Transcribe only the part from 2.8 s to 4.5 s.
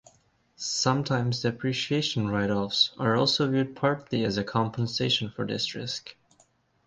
are also viewed partly as a